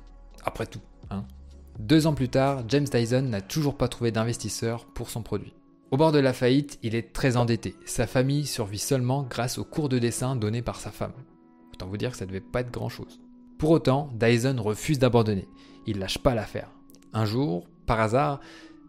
Après 0.44 0.66
tout, 0.66 0.82
hein. 1.10 1.24
Deux 1.80 2.08
ans 2.08 2.14
plus 2.14 2.30
tard, 2.30 2.64
James 2.68 2.86
Dyson 2.86 3.22
n'a 3.22 3.42
toujours 3.42 3.78
pas 3.78 3.88
trouvé 3.88 4.12
d'investisseur 4.12 4.86
pour 4.86 5.10
son 5.10 5.22
produit. 5.22 5.54
Au 5.92 5.98
bord 5.98 6.12
de 6.12 6.20
la 6.20 6.34
faillite, 6.34 6.78
il 6.84 6.94
est 6.94 7.14
très 7.14 7.38
endetté. 7.38 7.76
Sa 7.86 8.06
famille 8.06 8.46
survit 8.46 8.80
seulement 8.80 9.24
grâce 9.24 9.58
aux 9.58 9.64
cours 9.64 9.90
de 9.90 9.98
dessin 9.98 10.36
donnés 10.36 10.62
par 10.62 10.76
sa 10.76 10.92
femme. 10.92 11.14
Autant 11.80 11.92
vous 11.92 11.98
dire 11.98 12.12
que 12.12 12.18
ça 12.18 12.26
devait 12.26 12.42
pas 12.42 12.60
être 12.60 12.72
grand 12.72 12.90
chose. 12.90 13.22
Pour 13.58 13.70
autant, 13.70 14.10
Dyson 14.14 14.58
refuse 14.60 15.00
d'abandonner. 15.00 15.48
Il 15.88 16.00
lâche 16.00 16.18
pas 16.18 16.36
l'affaire. 16.36 16.72
Un 17.14 17.24
jour, 17.24 17.70
par 17.86 18.02
hasard, 18.02 18.42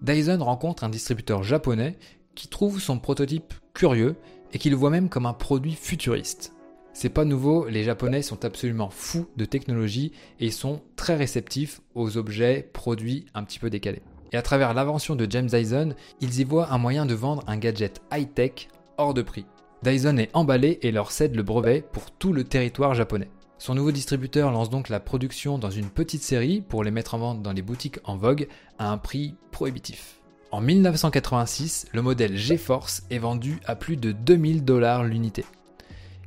Dyson 0.02 0.42
rencontre 0.42 0.82
un 0.82 0.88
distributeur 0.88 1.44
japonais 1.44 1.98
qui 2.34 2.48
trouve 2.48 2.80
son 2.80 2.98
prototype 2.98 3.54
curieux 3.74 4.16
et 4.52 4.58
qui 4.58 4.70
le 4.70 4.76
voit 4.76 4.90
même 4.90 5.08
comme 5.08 5.26
un 5.26 5.34
produit 5.34 5.74
futuriste. 5.74 6.52
C'est 6.92 7.10
pas 7.10 7.24
nouveau, 7.24 7.68
les 7.68 7.84
Japonais 7.84 8.22
sont 8.22 8.44
absolument 8.44 8.90
fous 8.90 9.28
de 9.36 9.44
technologie 9.44 10.10
et 10.40 10.50
sont 10.50 10.82
très 10.96 11.14
réceptifs 11.14 11.80
aux 11.94 12.16
objets 12.16 12.68
produits 12.72 13.26
un 13.34 13.44
petit 13.44 13.60
peu 13.60 13.70
décalés. 13.70 14.02
Et 14.32 14.36
à 14.36 14.42
travers 14.42 14.74
l'invention 14.74 15.14
de 15.14 15.30
James 15.30 15.46
Dyson, 15.46 15.94
ils 16.20 16.40
y 16.40 16.44
voient 16.44 16.72
un 16.72 16.78
moyen 16.78 17.06
de 17.06 17.14
vendre 17.14 17.44
un 17.46 17.56
gadget 17.56 18.02
high-tech 18.12 18.68
hors 18.98 19.14
de 19.14 19.22
prix. 19.22 19.46
Dyson 19.82 20.18
est 20.18 20.30
emballé 20.34 20.78
et 20.82 20.92
leur 20.92 21.10
cède 21.10 21.34
le 21.34 21.42
brevet 21.42 21.82
pour 21.92 22.10
tout 22.10 22.34
le 22.34 22.44
territoire 22.44 22.94
japonais. 22.94 23.30
Son 23.56 23.74
nouveau 23.74 23.92
distributeur 23.92 24.50
lance 24.50 24.68
donc 24.68 24.88
la 24.90 25.00
production 25.00 25.58
dans 25.58 25.70
une 25.70 25.88
petite 25.88 26.22
série 26.22 26.60
pour 26.60 26.84
les 26.84 26.90
mettre 26.90 27.14
en 27.14 27.18
vente 27.18 27.42
dans 27.42 27.52
les 27.52 27.62
boutiques 27.62 27.98
en 28.04 28.16
vogue 28.16 28.46
à 28.78 28.90
un 28.90 28.98
prix 28.98 29.36
prohibitif. 29.52 30.20
En 30.50 30.60
1986, 30.60 31.86
le 31.92 32.02
modèle 32.02 32.36
GeForce 32.36 33.04
est 33.10 33.18
vendu 33.18 33.58
à 33.64 33.74
plus 33.74 33.96
de 33.96 34.12
2000 34.12 34.64
dollars 34.64 35.04
l'unité. 35.04 35.44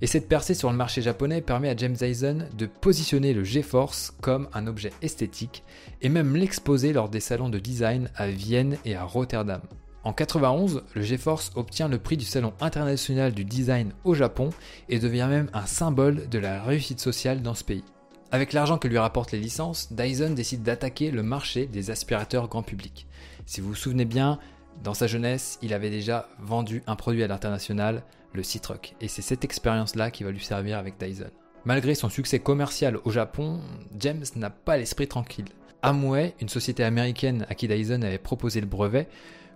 Et 0.01 0.07
cette 0.07 0.27
percée 0.27 0.53
sur 0.53 0.72
le 0.72 0.77
marché 0.77 1.01
japonais 1.01 1.41
permet 1.41 1.69
à 1.69 1.75
James 1.77 1.93
Dyson 1.93 2.48
de 2.57 2.65
positionner 2.65 3.33
le 3.33 3.43
GeForce 3.43 4.13
comme 4.22 4.48
un 4.53 4.65
objet 4.65 4.93
esthétique 5.01 5.63
et 6.01 6.10
même 6.10 6.36
l'exposer 6.36 6.91
lors 6.91 7.10
des 7.10 7.19
salons 7.19 7.50
de 7.50 7.60
design 7.60 8.10
à 8.15 8.27
Vienne 8.27 8.77
et 8.83 8.95
à 8.95 9.03
Rotterdam. 9.03 9.62
En 10.03 10.12
91, 10.12 10.83
le 10.95 11.01
GeForce 11.01 11.51
obtient 11.55 11.88
le 11.88 11.98
prix 11.98 12.17
du 12.17 12.25
Salon 12.25 12.53
international 12.60 13.31
du 13.31 13.45
design 13.45 13.93
au 14.03 14.13
Japon 14.13 14.50
et 14.89 15.00
devient 15.00 15.27
même 15.29 15.50
un 15.53 15.65
symbole 15.65 16.27
de 16.27 16.39
la 16.39 16.62
réussite 16.62 17.00
sociale 17.00 17.41
dans 17.41 17.53
ce 17.53 17.63
pays. 17.63 17.86
Avec 18.29 18.51
l'argent 18.51 18.77
que 18.77 18.89
lui 18.89 18.98
rapportent 18.98 19.31
les 19.31 19.39
licences, 19.39 19.93
Dyson 19.93 20.31
décide 20.31 20.63
d'attaquer 20.63 21.10
le 21.10 21.24
marché 21.24 21.67
des 21.67 21.89
aspirateurs 21.89 22.50
grand 22.50 22.63
public. 22.63 23.07
Si 23.45 23.62
vous 23.62 23.69
vous 23.69 23.75
souvenez 23.75 24.03
bien, 24.03 24.39
dans 24.83 24.93
sa 24.93 25.07
jeunesse, 25.07 25.57
il 25.62 25.74
avait 25.74 25.89
déjà 25.89 26.27
vendu 26.39 26.83
un 26.86 26.98
produit 26.98 27.24
à 27.24 27.27
l'international, 27.27 28.03
le 28.33 28.43
Citroën, 28.43 28.79
et 29.00 29.07
c'est 29.07 29.22
cette 29.22 29.45
expérience-là 29.45 30.12
qui 30.12 30.25
va 30.25 30.31
lui 30.31 30.43
servir 30.43 30.79
avec 30.79 30.98
Dyson. 31.00 31.29
Malgré 31.63 31.95
son 31.95 32.10
succès 32.10 32.39
commercial 32.39 32.98
au 33.05 33.12
Japon, 33.12 33.62
James 33.98 34.25
n'a 34.36 34.50
pas 34.50 34.75
l'esprit 34.75 35.07
tranquille. 35.07 35.45
Amway, 35.81 36.33
une 36.41 36.50
société 36.50 36.83
américaine 36.83 37.45
à 37.50 37.55
qui 37.55 37.69
Dyson 37.69 38.01
avait 38.01 38.17
proposé 38.17 38.60
le 38.60 38.67
brevet, 38.67 39.07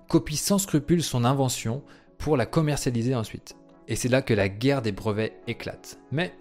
copie 0.08 0.38
sans 0.38 0.58
scrupule 0.58 1.04
son 1.04 1.26
invention 1.26 1.84
pour 2.18 2.38
la 2.38 2.46
commercialiser 2.46 3.16
ensuite. 3.16 3.56
Et 3.88 3.96
c'est 3.96 4.10
là 4.10 4.22
que 4.22 4.34
la 4.34 4.50
guerre 4.50 4.82
des 4.82 4.92
brevets 4.92 5.40
éclate. 5.48 6.00
Mais 6.12 6.34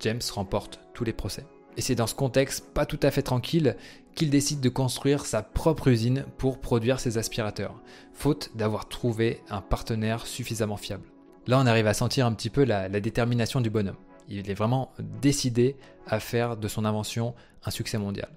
James 0.00 0.20
remporte 0.32 0.80
tous 0.94 1.04
les 1.04 1.12
procès. 1.12 1.44
Et 1.76 1.80
c'est 1.80 1.94
dans 1.94 2.06
ce 2.08 2.14
contexte 2.14 2.72
pas 2.72 2.86
tout 2.86 2.98
à 3.02 3.10
fait 3.10 3.22
tranquille 3.22 3.76
qu'il 4.14 4.30
décide 4.30 4.60
de 4.60 4.68
construire 4.68 5.24
sa 5.24 5.42
propre 5.42 5.88
usine 5.88 6.24
pour 6.38 6.60
produire 6.60 6.98
ses 6.98 7.18
aspirateurs, 7.18 7.80
faute 8.12 8.50
d'avoir 8.56 8.88
trouvé 8.88 9.42
un 9.48 9.60
partenaire 9.60 10.26
suffisamment 10.26 10.76
fiable. 10.76 11.08
Là, 11.46 11.60
on 11.60 11.66
arrive 11.66 11.86
à 11.86 11.94
sentir 11.94 12.26
un 12.26 12.32
petit 12.32 12.50
peu 12.50 12.64
la, 12.64 12.88
la 12.88 13.00
détermination 13.00 13.60
du 13.60 13.70
bonhomme. 13.70 13.96
Il 14.28 14.50
est 14.50 14.54
vraiment 14.54 14.92
décidé 15.22 15.76
à 16.06 16.18
faire 16.18 16.56
de 16.56 16.66
son 16.68 16.84
invention 16.84 17.34
un 17.64 17.70
succès 17.70 17.96
mondial. 17.96 18.28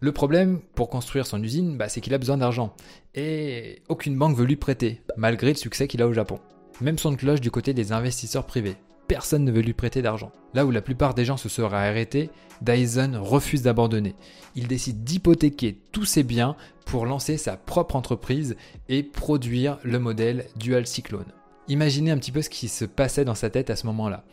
Le 0.00 0.12
problème 0.12 0.60
pour 0.74 0.90
construire 0.90 1.26
son 1.26 1.42
usine, 1.42 1.78
bah, 1.78 1.88
c'est 1.88 2.00
qu'il 2.02 2.12
a 2.12 2.18
besoin 2.18 2.36
d'argent. 2.36 2.74
Et 3.14 3.82
aucune 3.88 4.16
banque 4.16 4.36
veut 4.36 4.44
lui 4.44 4.56
prêter, 4.56 5.00
malgré 5.16 5.48
le 5.48 5.56
succès 5.56 5.88
qu'il 5.88 6.02
a 6.02 6.06
au 6.06 6.12
Japon. 6.12 6.38
Même 6.82 6.98
son 6.98 7.16
cloche 7.16 7.40
du 7.40 7.50
côté 7.50 7.72
des 7.72 7.92
investisseurs 7.92 8.44
privés. 8.44 8.76
Personne 9.08 9.44
ne 9.44 9.52
veut 9.52 9.62
lui 9.62 9.72
prêter 9.72 10.02
d'argent. 10.02 10.32
Là 10.52 10.66
où 10.66 10.70
la 10.70 10.82
plupart 10.82 11.14
des 11.14 11.24
gens 11.24 11.38
se 11.38 11.48
seraient 11.48 11.88
arrêtés, 11.88 12.28
Dyson 12.60 13.18
refuse 13.22 13.62
d'abandonner. 13.62 14.14
Il 14.54 14.66
décide 14.66 15.04
d'hypothéquer 15.04 15.78
tous 15.92 16.04
ses 16.04 16.24
biens 16.24 16.56
pour 16.84 17.06
lancer 17.06 17.38
sa 17.38 17.56
propre 17.56 17.96
entreprise 17.96 18.56
et 18.88 19.02
produire 19.02 19.78
le 19.82 19.98
modèle 19.98 20.46
Dual 20.56 20.86
Cyclone. 20.86 21.32
Imaginez 21.68 22.10
un 22.10 22.18
petit 22.18 22.32
peu 22.32 22.42
ce 22.42 22.50
qui 22.50 22.68
se 22.68 22.84
passait 22.84 23.24
dans 23.24 23.34
sa 23.34 23.48
tête 23.48 23.70
à 23.70 23.76
ce 23.76 23.86
moment-là. 23.86 24.24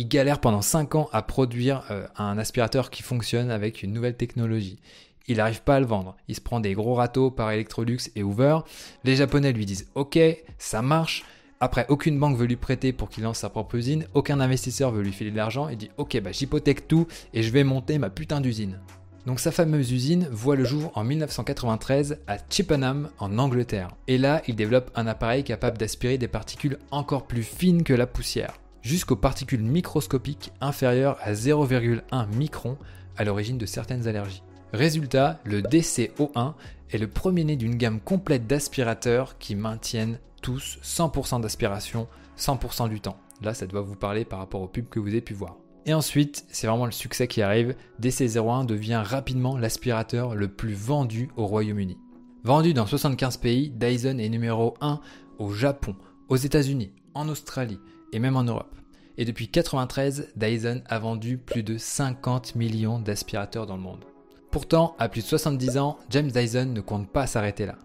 Il 0.00 0.06
galère 0.06 0.38
pendant 0.38 0.62
5 0.62 0.94
ans 0.94 1.08
à 1.12 1.22
produire 1.22 1.82
euh, 1.90 2.06
un 2.16 2.38
aspirateur 2.38 2.88
qui 2.88 3.02
fonctionne 3.02 3.50
avec 3.50 3.82
une 3.82 3.92
nouvelle 3.92 4.16
technologie. 4.16 4.78
Il 5.26 5.38
n'arrive 5.38 5.62
pas 5.62 5.74
à 5.74 5.80
le 5.80 5.86
vendre. 5.86 6.16
Il 6.28 6.36
se 6.36 6.40
prend 6.40 6.60
des 6.60 6.72
gros 6.72 6.94
râteaux 6.94 7.32
par 7.32 7.50
Electrolux 7.50 7.98
et 8.14 8.22
Hoover. 8.22 8.60
Les 9.02 9.16
Japonais 9.16 9.52
lui 9.52 9.66
disent 9.66 9.88
OK, 9.96 10.16
ça 10.56 10.82
marche. 10.82 11.24
Après, 11.58 11.84
aucune 11.88 12.16
banque 12.16 12.36
veut 12.36 12.46
lui 12.46 12.54
prêter 12.54 12.92
pour 12.92 13.08
qu'il 13.08 13.24
lance 13.24 13.38
sa 13.38 13.50
propre 13.50 13.74
usine. 13.74 14.06
Aucun 14.14 14.38
investisseur 14.38 14.92
veut 14.92 15.02
lui 15.02 15.12
filer 15.12 15.32
de 15.32 15.36
l'argent. 15.36 15.68
Il 15.68 15.76
dit 15.76 15.90
OK, 15.96 16.16
bah, 16.20 16.30
j'hypothèque 16.30 16.86
tout 16.86 17.08
et 17.34 17.42
je 17.42 17.50
vais 17.50 17.64
monter 17.64 17.98
ma 17.98 18.08
putain 18.08 18.40
d'usine. 18.40 18.78
Donc 19.26 19.40
sa 19.40 19.50
fameuse 19.50 19.90
usine 19.90 20.28
voit 20.30 20.54
le 20.54 20.62
jour 20.62 20.92
en 20.94 21.02
1993 21.02 22.20
à 22.28 22.36
Chippenham 22.48 23.10
en 23.18 23.36
Angleterre. 23.36 23.90
Et 24.06 24.16
là, 24.16 24.42
il 24.46 24.54
développe 24.54 24.92
un 24.94 25.08
appareil 25.08 25.42
capable 25.42 25.76
d'aspirer 25.76 26.18
des 26.18 26.28
particules 26.28 26.78
encore 26.92 27.26
plus 27.26 27.42
fines 27.42 27.82
que 27.82 27.94
la 27.94 28.06
poussière 28.06 28.54
jusqu'aux 28.82 29.16
particules 29.16 29.62
microscopiques 29.62 30.52
inférieures 30.60 31.18
à 31.20 31.32
0,1 31.32 32.02
micron 32.34 32.78
à 33.16 33.24
l'origine 33.24 33.58
de 33.58 33.66
certaines 33.66 34.06
allergies. 34.06 34.42
Résultat, 34.72 35.40
le 35.44 35.62
DCO1 35.62 36.54
est 36.90 36.98
le 36.98 37.08
premier-né 37.08 37.56
d'une 37.56 37.76
gamme 37.76 38.00
complète 38.00 38.46
d'aspirateurs 38.46 39.38
qui 39.38 39.54
maintiennent 39.54 40.18
tous 40.42 40.78
100% 40.82 41.40
d'aspiration 41.40 42.06
100% 42.38 42.88
du 42.88 43.00
temps. 43.00 43.18
Là, 43.42 43.54
ça 43.54 43.66
doit 43.66 43.80
vous 43.80 43.96
parler 43.96 44.24
par 44.24 44.38
rapport 44.38 44.62
aux 44.62 44.68
pubs 44.68 44.88
que 44.88 45.00
vous 45.00 45.08
avez 45.08 45.20
pu 45.20 45.34
voir. 45.34 45.56
Et 45.86 45.94
ensuite, 45.94 46.44
c'est 46.48 46.66
vraiment 46.66 46.86
le 46.86 46.92
succès 46.92 47.28
qui 47.28 47.40
arrive. 47.40 47.74
DC01 48.00 48.66
devient 48.66 49.02
rapidement 49.04 49.56
l'aspirateur 49.56 50.34
le 50.34 50.48
plus 50.48 50.74
vendu 50.74 51.30
au 51.36 51.46
Royaume-Uni. 51.46 51.96
Vendu 52.44 52.74
dans 52.74 52.86
75 52.86 53.38
pays, 53.38 53.70
Dyson 53.70 54.18
est 54.18 54.28
numéro 54.28 54.74
1 54.80 55.00
au 55.38 55.50
Japon, 55.50 55.96
aux 56.28 56.36
États-Unis, 56.36 56.92
en 57.14 57.28
Australie 57.28 57.80
et 58.12 58.18
même 58.18 58.36
en 58.36 58.44
Europe. 58.44 58.74
Et 59.16 59.24
depuis 59.24 59.46
1993, 59.46 60.28
Dyson 60.36 60.82
a 60.86 60.98
vendu 61.00 61.38
plus 61.38 61.64
de 61.64 61.76
50 61.76 62.54
millions 62.54 63.00
d'aspirateurs 63.00 63.66
dans 63.66 63.76
le 63.76 63.82
monde. 63.82 64.04
Pourtant, 64.50 64.94
à 64.98 65.08
plus 65.08 65.22
de 65.22 65.26
70 65.26 65.76
ans, 65.76 65.98
James 66.10 66.30
Dyson 66.30 66.66
ne 66.66 66.80
compte 66.80 67.10
pas 67.10 67.26
s'arrêter 67.26 67.66
là. 67.66 67.76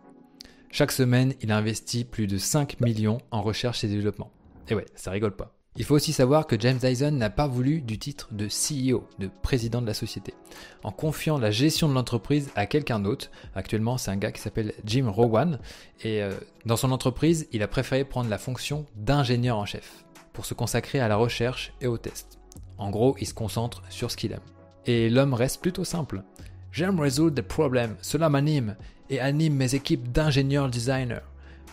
Chaque 0.69 0.91
semaine, 0.91 1.33
il 1.41 1.51
investit 1.51 2.05
plus 2.05 2.27
de 2.27 2.37
5 2.37 2.79
millions 2.81 3.17
en 3.31 3.41
recherche 3.41 3.83
et 3.83 3.87
développement. 3.87 4.31
Et 4.69 4.75
ouais, 4.75 4.85
ça 4.95 5.11
rigole 5.11 5.35
pas. 5.35 5.55
Il 5.75 5.85
faut 5.85 5.95
aussi 5.95 6.13
savoir 6.13 6.45
que 6.45 6.59
James 6.59 6.77
Dyson 6.77 7.11
n'a 7.11 7.31
pas 7.31 7.47
voulu 7.47 7.81
du 7.81 7.97
titre 7.97 8.29
de 8.31 8.45
CEO, 8.45 9.07
de 9.17 9.27
président 9.41 9.81
de 9.81 9.87
la 9.87 9.95
société, 9.95 10.35
en 10.83 10.91
confiant 10.91 11.39
la 11.39 11.49
gestion 11.49 11.89
de 11.89 11.95
l'entreprise 11.95 12.51
à 12.55 12.67
quelqu'un 12.67 12.99
d'autre. 12.99 13.31
Actuellement, 13.55 13.97
c'est 13.97 14.11
un 14.11 14.17
gars 14.17 14.31
qui 14.31 14.39
s'appelle 14.39 14.73
Jim 14.85 15.09
Rowan, 15.09 15.59
et 16.03 16.21
euh, 16.21 16.31
dans 16.67 16.77
son 16.77 16.91
entreprise, 16.91 17.47
il 17.51 17.63
a 17.63 17.67
préféré 17.67 18.05
prendre 18.05 18.29
la 18.29 18.37
fonction 18.37 18.85
d'ingénieur 18.95 19.57
en 19.57 19.65
chef 19.65 20.03
pour 20.33 20.45
se 20.45 20.53
consacrer 20.53 20.99
à 20.99 21.07
la 21.07 21.15
recherche 21.15 21.73
et 21.81 21.87
au 21.87 21.97
test. 21.97 22.39
En 22.77 22.89
gros, 22.89 23.15
il 23.19 23.27
se 23.27 23.33
concentre 23.33 23.83
sur 23.89 24.11
ce 24.11 24.17
qu'il 24.17 24.33
aime. 24.33 24.39
Et 24.85 25.09
l'homme 25.09 25.33
reste 25.33 25.61
plutôt 25.61 25.85
simple. 25.85 26.23
J'aime 26.71 26.99
résoudre 26.99 27.35
des 27.35 27.43
problèmes, 27.43 27.95
cela 28.01 28.29
m'anime 28.29 28.75
et 29.09 29.19
anime 29.19 29.55
mes 29.55 29.75
équipes 29.75 30.11
d'ingénieurs 30.11 30.69
designers. 30.69 31.21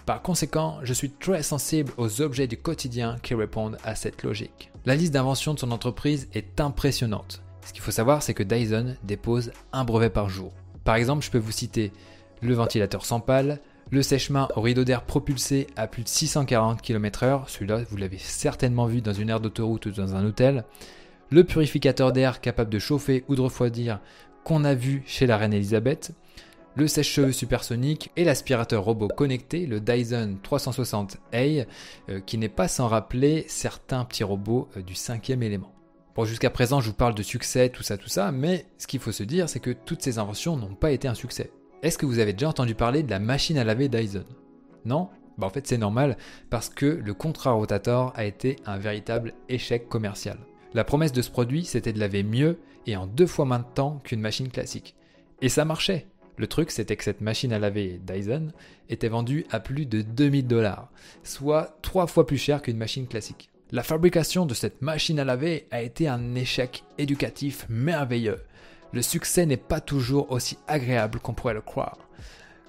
Par 0.06 0.22
conséquent, 0.22 0.78
je 0.82 0.92
suis 0.92 1.10
très 1.10 1.42
sensible 1.42 1.92
aux 1.96 2.20
objets 2.20 2.46
du 2.46 2.56
quotidien 2.56 3.16
qui 3.22 3.34
répondent 3.34 3.78
à 3.84 3.94
cette 3.94 4.22
logique. 4.22 4.70
La 4.84 4.94
liste 4.94 5.12
d'inventions 5.12 5.54
de 5.54 5.58
son 5.58 5.70
entreprise 5.72 6.28
est 6.34 6.60
impressionnante. 6.60 7.42
Ce 7.66 7.72
qu'il 7.72 7.82
faut 7.82 7.90
savoir, 7.90 8.22
c'est 8.22 8.34
que 8.34 8.42
Dyson 8.42 8.96
dépose 9.04 9.52
un 9.72 9.84
brevet 9.84 10.10
par 10.10 10.28
jour. 10.28 10.52
Par 10.84 10.96
exemple, 10.96 11.24
je 11.24 11.30
peux 11.30 11.38
vous 11.38 11.52
citer 11.52 11.92
le 12.40 12.54
ventilateur 12.54 13.04
sans 13.04 13.20
pale, 13.20 13.60
le 13.90 14.02
sèche-main 14.02 14.48
au 14.54 14.60
rideau 14.60 14.84
d'air 14.84 15.02
propulsé 15.02 15.66
à 15.76 15.86
plus 15.86 16.04
de 16.04 16.08
640 16.08 16.80
km/h, 16.80 17.48
celui-là 17.48 17.82
vous 17.88 17.96
l'avez 17.96 18.18
certainement 18.18 18.86
vu 18.86 19.00
dans 19.00 19.12
une 19.12 19.30
aire 19.30 19.40
d'autoroute 19.40 19.86
ou 19.86 19.90
dans 19.90 20.14
un 20.14 20.24
hôtel, 20.24 20.64
le 21.30 21.44
purificateur 21.44 22.12
d'air 22.12 22.40
capable 22.40 22.70
de 22.70 22.78
chauffer 22.78 23.24
ou 23.28 23.34
de 23.34 23.40
refroidir 23.40 24.00
qu'on 24.44 24.64
a 24.64 24.74
vu 24.74 25.02
chez 25.06 25.26
la 25.26 25.36
reine 25.36 25.52
Elisabeth, 25.52 26.12
le 26.76 26.86
sèche-cheveux 26.86 27.32
supersonique 27.32 28.10
et 28.16 28.24
l'aspirateur 28.24 28.84
robot 28.84 29.08
connecté, 29.08 29.66
le 29.66 29.80
Dyson 29.80 30.36
360A, 30.42 31.66
euh, 32.08 32.20
qui 32.20 32.38
n'est 32.38 32.48
pas 32.48 32.68
sans 32.68 32.86
rappeler 32.86 33.44
certains 33.48 34.04
petits 34.04 34.24
robots 34.24 34.68
euh, 34.76 34.82
du 34.82 34.94
cinquième 34.94 35.42
élément. 35.42 35.72
Bon, 36.14 36.24
jusqu'à 36.24 36.50
présent, 36.50 36.80
je 36.80 36.88
vous 36.88 36.96
parle 36.96 37.14
de 37.14 37.22
succès, 37.22 37.70
tout 37.70 37.82
ça, 37.82 37.96
tout 37.96 38.08
ça, 38.08 38.30
mais 38.30 38.66
ce 38.78 38.86
qu'il 38.86 39.00
faut 39.00 39.12
se 39.12 39.24
dire, 39.24 39.48
c'est 39.48 39.60
que 39.60 39.70
toutes 39.70 40.02
ces 40.02 40.18
inventions 40.18 40.56
n'ont 40.56 40.74
pas 40.74 40.92
été 40.92 41.08
un 41.08 41.14
succès. 41.14 41.50
Est-ce 41.82 41.96
que 41.96 42.04
vous 42.04 42.18
avez 42.18 42.34
déjà 42.34 42.50
entendu 42.50 42.74
parler 42.74 43.02
de 43.02 43.10
la 43.10 43.18
machine 43.18 43.56
à 43.56 43.64
laver 43.64 43.88
Dyson? 43.88 44.26
Non? 44.84 45.08
Bah 45.38 45.46
En 45.46 45.50
fait, 45.50 45.66
c'est 45.66 45.78
normal, 45.78 46.18
parce 46.50 46.68
que 46.68 46.84
le 46.84 47.14
contrat 47.14 47.52
rotator 47.52 48.12
a 48.16 48.26
été 48.26 48.56
un 48.66 48.76
véritable 48.76 49.32
échec 49.48 49.88
commercial. 49.88 50.36
La 50.74 50.84
promesse 50.84 51.12
de 51.12 51.22
ce 51.22 51.30
produit, 51.30 51.64
c'était 51.64 51.94
de 51.94 51.98
laver 51.98 52.22
mieux 52.22 52.58
et 52.86 52.96
en 52.96 53.06
deux 53.06 53.26
fois 53.26 53.46
moins 53.46 53.60
de 53.60 53.74
temps 53.74 53.98
qu'une 54.04 54.20
machine 54.20 54.50
classique. 54.50 54.94
Et 55.40 55.48
ça 55.48 55.64
marchait. 55.64 56.06
Le 56.36 56.46
truc, 56.46 56.70
c'était 56.70 56.96
que 56.96 57.04
cette 57.04 57.22
machine 57.22 57.52
à 57.52 57.58
laver 57.58 57.98
Dyson 58.04 58.52
était 58.90 59.08
vendue 59.08 59.46
à 59.50 59.58
plus 59.58 59.86
de 59.86 60.02
2000 60.02 60.46
dollars, 60.46 60.90
soit 61.22 61.78
trois 61.80 62.06
fois 62.06 62.26
plus 62.26 62.38
cher 62.38 62.60
qu'une 62.60 62.76
machine 62.76 63.06
classique. 63.06 63.50
La 63.72 63.82
fabrication 63.82 64.44
de 64.46 64.54
cette 64.54 64.82
machine 64.82 65.18
à 65.18 65.24
laver 65.24 65.66
a 65.70 65.80
été 65.80 66.08
un 66.08 66.34
échec 66.34 66.84
éducatif 66.98 67.66
merveilleux. 67.70 68.40
Le 68.92 69.02
succès 69.02 69.46
n'est 69.46 69.56
pas 69.56 69.80
toujours 69.80 70.30
aussi 70.32 70.58
agréable 70.66 71.20
qu'on 71.20 71.34
pourrait 71.34 71.54
le 71.54 71.60
croire. 71.60 71.98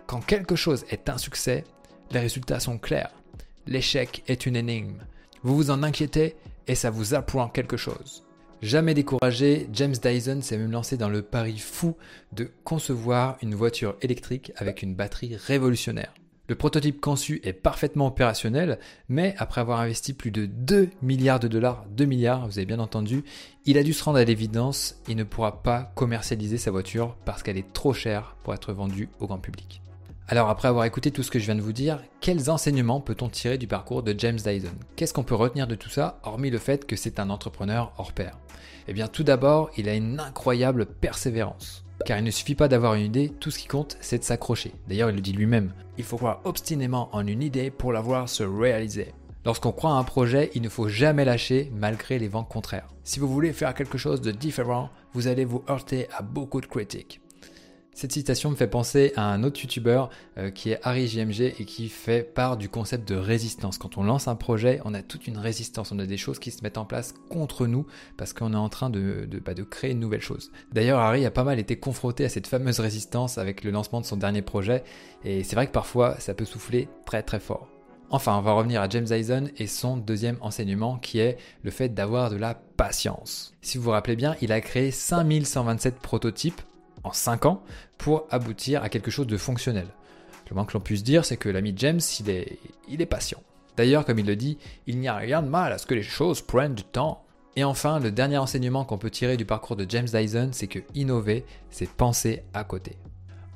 Quand 0.05 0.19
quelque 0.19 0.55
chose 0.55 0.85
est 0.89 1.09
un 1.09 1.17
succès, 1.17 1.63
les 2.11 2.19
résultats 2.19 2.59
sont 2.59 2.77
clairs. 2.77 3.11
L'échec 3.65 4.23
est 4.27 4.45
une 4.45 4.55
énigme. 4.55 4.99
Vous 5.43 5.55
vous 5.55 5.71
en 5.71 5.83
inquiétez 5.83 6.35
et 6.67 6.75
ça 6.75 6.89
vous 6.89 7.13
apprend 7.13 7.47
quelque 7.47 7.77
chose. 7.77 8.23
Jamais 8.61 8.93
découragé, 8.93 9.67
James 9.73 9.95
Dyson 9.95 10.41
s'est 10.43 10.57
même 10.57 10.71
lancé 10.71 10.95
dans 10.95 11.09
le 11.09 11.23
pari 11.23 11.57
fou 11.57 11.97
de 12.31 12.51
concevoir 12.63 13.37
une 13.41 13.55
voiture 13.55 13.95
électrique 14.01 14.51
avec 14.55 14.83
une 14.83 14.93
batterie 14.93 15.35
révolutionnaire. 15.35 16.13
Le 16.47 16.55
prototype 16.55 16.99
conçu 16.99 17.39
est 17.43 17.53
parfaitement 17.53 18.07
opérationnel, 18.07 18.79
mais 19.07 19.35
après 19.37 19.61
avoir 19.61 19.79
investi 19.79 20.13
plus 20.13 20.31
de 20.31 20.45
2 20.45 20.89
milliards 21.01 21.39
de 21.39 21.47
dollars, 21.47 21.85
2 21.91 22.05
milliards, 22.05 22.47
vous 22.47 22.57
avez 22.57 22.65
bien 22.65 22.79
entendu, 22.79 23.23
il 23.65 23.77
a 23.77 23.83
dû 23.83 23.93
se 23.93 24.03
rendre 24.03 24.17
à 24.17 24.23
l'évidence, 24.23 25.01
il 25.07 25.15
ne 25.15 25.23
pourra 25.23 25.63
pas 25.63 25.91
commercialiser 25.95 26.57
sa 26.57 26.71
voiture 26.71 27.15
parce 27.23 27.43
qu'elle 27.43 27.57
est 27.57 27.71
trop 27.73 27.93
chère 27.93 28.35
pour 28.43 28.53
être 28.53 28.73
vendue 28.73 29.07
au 29.19 29.27
grand 29.27 29.37
public. 29.37 29.81
Alors 30.27 30.49
après 30.49 30.67
avoir 30.67 30.85
écouté 30.85 31.11
tout 31.11 31.23
ce 31.23 31.31
que 31.31 31.39
je 31.39 31.45
viens 31.45 31.55
de 31.55 31.61
vous 31.61 31.73
dire, 31.73 32.01
quels 32.21 32.49
enseignements 32.49 33.01
peut-on 33.01 33.29
tirer 33.29 33.57
du 33.57 33.67
parcours 33.67 34.01
de 34.01 34.15
James 34.17 34.37
Dyson? 34.37 34.71
Qu'est-ce 34.95 35.13
qu'on 35.13 35.23
peut 35.23 35.35
retenir 35.35 35.67
de 35.67 35.75
tout 35.75 35.89
ça, 35.89 36.19
hormis 36.23 36.49
le 36.49 36.57
fait 36.57 36.85
que 36.85 36.95
c'est 36.95 37.19
un 37.19 37.29
entrepreneur 37.29 37.93
hors 37.97 38.13
pair? 38.13 38.37
Eh 38.87 38.93
bien 38.93 39.07
tout 39.07 39.23
d'abord, 39.23 39.69
il 39.77 39.87
a 39.89 39.93
une 39.93 40.19
incroyable 40.19 40.85
persévérance. 40.85 41.80
Car 42.05 42.17
il 42.17 42.23
ne 42.23 42.31
suffit 42.31 42.55
pas 42.55 42.67
d'avoir 42.67 42.95
une 42.95 43.05
idée, 43.05 43.29
tout 43.39 43.51
ce 43.51 43.59
qui 43.59 43.67
compte, 43.67 43.97
c'est 44.01 44.19
de 44.19 44.23
s'accrocher. 44.23 44.73
D'ailleurs, 44.87 45.09
il 45.09 45.15
le 45.15 45.21
dit 45.21 45.33
lui-même. 45.33 45.73
Il 45.97 46.03
faut 46.03 46.17
croire 46.17 46.41
obstinément 46.43 47.09
en 47.13 47.25
une 47.27 47.43
idée 47.43 47.71
pour 47.71 47.93
la 47.93 48.01
voir 48.01 48.27
se 48.29 48.43
réaliser. 48.43 49.13
Lorsqu'on 49.45 49.71
croit 49.71 49.91
à 49.91 49.95
un 49.95 50.03
projet, 50.03 50.51
il 50.53 50.61
ne 50.61 50.69
faut 50.69 50.87
jamais 50.87 51.25
lâcher 51.25 51.71
malgré 51.75 52.19
les 52.19 52.27
vents 52.27 52.43
contraires. 52.43 52.87
Si 53.03 53.19
vous 53.19 53.27
voulez 53.27 53.53
faire 53.53 53.73
quelque 53.73 53.97
chose 53.97 54.21
de 54.21 54.31
différent, 54.31 54.89
vous 55.13 55.27
allez 55.27 55.45
vous 55.45 55.63
heurter 55.69 56.07
à 56.15 56.21
beaucoup 56.21 56.61
de 56.61 56.67
critiques. 56.67 57.20
Cette 57.93 58.13
citation 58.13 58.49
me 58.49 58.55
fait 58.55 58.67
penser 58.67 59.11
à 59.17 59.31
un 59.31 59.43
autre 59.43 59.59
youtubeur 59.61 60.09
euh, 60.37 60.49
qui 60.49 60.71
est 60.71 60.79
Harry 60.83 61.07
JMG 61.07 61.53
et 61.59 61.65
qui 61.65 61.89
fait 61.89 62.23
part 62.23 62.55
du 62.55 62.69
concept 62.69 63.07
de 63.07 63.15
résistance. 63.15 63.77
Quand 63.77 63.97
on 63.97 64.03
lance 64.03 64.29
un 64.29 64.35
projet, 64.35 64.79
on 64.85 64.93
a 64.93 65.01
toute 65.01 65.27
une 65.27 65.37
résistance, 65.37 65.91
on 65.91 65.99
a 65.99 66.05
des 66.05 66.17
choses 66.17 66.39
qui 66.39 66.51
se 66.51 66.63
mettent 66.63 66.77
en 66.77 66.85
place 66.85 67.13
contre 67.29 67.67
nous 67.67 67.85
parce 68.15 68.31
qu'on 68.31 68.53
est 68.53 68.57
en 68.57 68.69
train 68.69 68.89
de, 68.89 69.27
de, 69.29 69.39
bah, 69.39 69.53
de 69.53 69.63
créer 69.63 69.91
une 69.91 69.99
nouvelle 69.99 70.21
chose. 70.21 70.51
D'ailleurs, 70.71 70.99
Harry 70.99 71.25
a 71.25 71.31
pas 71.31 71.43
mal 71.43 71.59
été 71.59 71.75
confronté 71.75 72.23
à 72.23 72.29
cette 72.29 72.47
fameuse 72.47 72.79
résistance 72.79 73.37
avec 73.37 73.63
le 73.63 73.71
lancement 73.71 73.99
de 73.99 74.05
son 74.05 74.17
dernier 74.17 74.41
projet 74.41 74.83
et 75.25 75.43
c'est 75.43 75.55
vrai 75.55 75.67
que 75.67 75.73
parfois 75.73 76.17
ça 76.19 76.33
peut 76.33 76.45
souffler 76.45 76.87
très 77.05 77.23
très 77.23 77.41
fort. 77.41 77.67
Enfin, 78.09 78.37
on 78.37 78.41
va 78.41 78.53
revenir 78.53 78.81
à 78.81 78.89
James 78.89 79.05
Dyson 79.05 79.49
et 79.57 79.67
son 79.67 79.95
deuxième 79.95 80.37
enseignement 80.41 80.97
qui 80.97 81.19
est 81.19 81.37
le 81.63 81.71
fait 81.71 81.89
d'avoir 81.89 82.29
de 82.29 82.35
la 82.35 82.55
patience. 82.55 83.53
Si 83.61 83.77
vous 83.77 83.85
vous 83.85 83.91
rappelez 83.91 84.15
bien, 84.17 84.35
il 84.41 84.51
a 84.51 84.59
créé 84.59 84.91
5127 84.91 85.95
prototypes 85.95 86.61
en 87.03 87.11
5 87.11 87.45
ans 87.45 87.63
pour 87.97 88.27
aboutir 88.29 88.83
à 88.83 88.89
quelque 88.89 89.11
chose 89.11 89.27
de 89.27 89.37
fonctionnel. 89.37 89.87
Le 90.49 90.55
moins 90.55 90.65
que 90.65 90.73
l'on 90.73 90.81
puisse 90.81 91.03
dire, 91.03 91.23
c'est 91.23 91.37
que 91.37 91.47
l'ami 91.47 91.73
James, 91.77 92.01
il 92.19 92.29
est, 92.29 92.59
il 92.89 93.01
est 93.01 93.05
patient. 93.05 93.41
D'ailleurs, 93.77 94.05
comme 94.05 94.19
il 94.19 94.25
le 94.25 94.35
dit, 94.35 94.57
il 94.85 94.99
n'y 94.99 95.07
a 95.07 95.15
rien 95.15 95.41
de 95.41 95.47
mal 95.47 95.71
à 95.71 95.77
ce 95.77 95.85
que 95.85 95.93
les 95.93 96.03
choses 96.03 96.41
prennent 96.41 96.75
du 96.75 96.83
temps. 96.83 97.23
Et 97.55 97.63
enfin, 97.63 97.99
le 97.99 98.11
dernier 98.11 98.37
enseignement 98.37 98.83
qu'on 98.83 98.97
peut 98.97 99.09
tirer 99.09 99.37
du 99.37 99.45
parcours 99.45 99.77
de 99.77 99.85
James 99.87 100.07
Dyson, 100.11 100.49
c'est 100.51 100.67
que 100.67 100.79
innover, 100.93 101.45
c'est 101.69 101.89
penser 101.89 102.43
à 102.53 102.65
côté. 102.65 102.97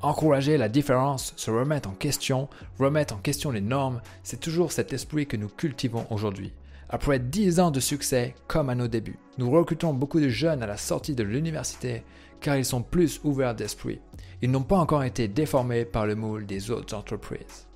Encourager 0.02 0.58
la 0.58 0.70
différence, 0.70 1.34
se 1.36 1.52
remettre 1.52 1.90
en 1.90 1.94
question, 1.94 2.48
remettre 2.80 3.14
en 3.14 3.18
question 3.18 3.52
les 3.52 3.62
normes, 3.62 4.02
c'est 4.24 4.40
toujours 4.40 4.72
cet 4.72 4.94
esprit 4.94 5.28
que 5.28 5.38
nous 5.38 5.50
cultivons 5.50 6.06
aujourd'hui. 6.10 6.54
Après 6.90 7.20
10 7.20 7.60
ans 7.60 7.72
de 7.72 7.80
succès, 7.80 8.36
comme 8.48 8.70
à 8.70 8.76
nos 8.76 8.88
débuts, 8.88 9.20
nous 9.38 9.50
recrutons 9.50 9.94
beaucoup 9.94 10.20
de 10.20 10.30
jeunes 10.30 10.62
à 10.62 10.68
la 10.68 10.78
sortie 10.78 11.16
de 11.16 11.24
l'université 11.24 12.04
car 12.42 12.58
ils 12.58 12.66
sont 12.66 12.84
plus 12.84 13.20
ouverts 13.24 13.56
d'esprit. 13.56 14.00
Ils 14.42 14.52
n'ont 14.52 14.64
pas 14.64 14.78
encore 14.78 15.04
été 15.04 15.28
déformés 15.28 15.84
par 15.84 16.06
le 16.06 16.16
moule 16.16 16.46
des 16.46 16.70
autres 16.70 16.96
entreprises. 16.96 17.68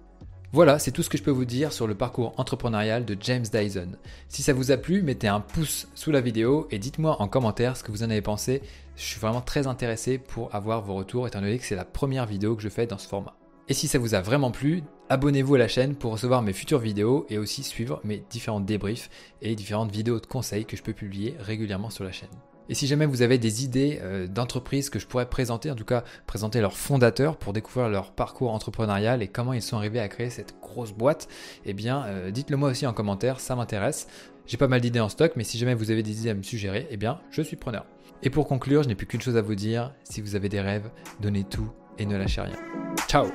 Voilà, 0.52 0.80
c'est 0.80 0.92
tout 0.92 1.04
ce 1.04 1.10
que 1.10 1.18
je 1.18 1.24
peux 1.24 1.32
vous 1.32 1.46
dire 1.46 1.74
sur 1.74 1.88
le 1.88 1.96
parcours 1.96 2.34
entrepreneurial 2.38 3.06
de 3.06 3.18
James 3.20 3.46
Dyson. 3.52 3.98
Si 4.28 4.42
ça 4.44 4.54
vous 4.54 4.72
a 4.72 4.78
plu, 4.78 5.02
mettez 5.02 5.28
un 5.28 5.42
pouce 5.42 5.88
sous 5.96 6.12
la 6.12 6.22
vidéo 6.22 6.68
et 6.70 6.80
dites-moi 6.80 7.20
en 7.20 7.28
commentaire 7.28 7.78
ce 7.78 7.84
que 7.84 7.92
vous 7.92 8.04
en 8.04 8.10
avez 8.10 8.22
pensé. 8.22 8.62
Je 8.96 9.04
suis 9.04 9.20
vraiment 9.20 9.42
très 9.42 9.68
intéressé 9.68 10.18
pour 10.18 10.54
avoir 10.54 10.82
vos 10.82 10.96
retours 10.96 11.28
étant 11.28 11.42
donné 11.42 11.58
que 11.58 11.66
c'est 11.66 11.76
la 11.76 11.86
première 11.86 12.26
vidéo 12.26 12.56
que 12.56 12.62
je 12.62 12.70
fais 12.70 12.88
dans 12.88 12.98
ce 12.98 13.08
format. 13.08 13.39
Et 13.70 13.76
si 13.76 13.88
ça 13.88 14.00
vous 14.00 14.16
a 14.16 14.22
vraiment 14.22 14.50
plu, 14.50 14.82
abonnez-vous 15.10 15.54
à 15.54 15.60
la 15.60 15.68
chaîne 15.68 15.94
pour 15.94 16.12
recevoir 16.12 16.42
mes 16.42 16.54
futures 16.54 16.80
vidéos 16.80 17.28
et 17.30 17.38
aussi 17.38 17.62
suivre 17.62 18.02
mes 18.04 18.24
différents 18.32 18.60
débriefs 18.60 19.12
et 19.44 19.54
différentes 19.54 19.92
vidéos 19.92 20.20
de 20.20 20.26
conseils 20.26 20.66
que 20.66 20.76
je 20.76 20.82
peux 20.82 20.94
publier 20.94 21.36
régulièrement 21.40 21.92
sur 21.92 22.04
la 22.04 22.12
chaîne. 22.12 22.30
Et 22.68 22.74
si 22.74 22.88
jamais 22.88 23.06
vous 23.06 23.22
avez 23.22 23.38
des 23.38 23.64
idées 23.64 24.00
euh, 24.02 24.28
d'entreprises 24.28 24.90
que 24.90 24.98
je 24.98 25.06
pourrais 25.06 25.30
présenter, 25.30 25.70
en 25.70 25.76
tout 25.76 25.86
cas 25.86 26.04
présenter 26.26 26.62
leurs 26.62 26.78
fondateurs 26.78 27.38
pour 27.38 27.54
découvrir 27.54 27.90
leur 27.90 28.12
parcours 28.12 28.54
entrepreneurial 28.54 29.22
et 29.22 29.28
comment 29.28 29.54
ils 29.54 29.62
sont 29.62 29.78
arrivés 29.78 30.00
à 30.00 30.08
créer 30.08 30.32
cette 30.32 30.60
grosse 30.62 30.92
boîte, 30.92 31.28
eh 31.66 31.74
bien 31.74 32.06
euh, 32.06 32.32
dites-le 32.32 32.58
moi 32.58 32.70
aussi 32.70 32.88
en 32.88 32.94
commentaire, 32.94 33.40
ça 33.40 33.56
m'intéresse. 33.56 34.08
J'ai 34.48 34.58
pas 34.58 34.68
mal 34.68 34.82
d'idées 34.82 35.00
en 35.00 35.10
stock, 35.10 35.34
mais 35.36 35.44
si 35.44 35.60
jamais 35.60 35.76
vous 35.76 35.92
avez 35.92 36.02
des 36.02 36.22
idées 36.22 36.32
à 36.32 36.36
me 36.36 36.44
suggérer, 36.44 36.88
eh 36.90 36.98
bien 36.98 37.20
je 37.30 37.44
suis 37.44 37.56
preneur. 37.56 37.86
Et 38.24 38.32
pour 38.32 38.48
conclure, 38.48 38.82
je 38.82 38.88
n'ai 38.88 38.96
plus 38.96 39.06
qu'une 39.06 39.22
chose 39.22 39.38
à 39.38 39.42
vous 39.42 39.56
dire, 39.56 39.94
si 40.04 40.22
vous 40.22 40.36
avez 40.36 40.50
des 40.50 40.60
rêves, 40.60 40.90
donnez 41.20 41.44
tout 41.44 41.70
et 42.00 42.08
ne 42.08 42.18
lâchez 42.18 42.42
rien. 42.42 42.58
Ciao 43.08 43.28